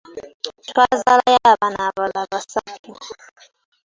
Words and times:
Twazaalayo 0.67 1.39
abaana 1.53 1.79
abalala 1.89 2.21
basatu. 2.33 2.91